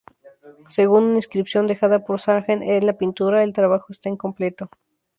Según 0.67 1.03
una 1.03 1.17
inscripción 1.17 1.67
dejada 1.67 2.03
por 2.03 2.19
Sargent 2.19 2.63
en 2.63 2.87
la 2.87 2.97
pintura, 2.97 3.43
el 3.43 3.53
trabajo 3.53 3.91
está 3.93 4.09
incompleto. 4.09 4.67